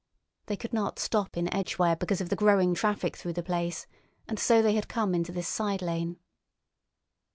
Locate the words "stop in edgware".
0.97-1.95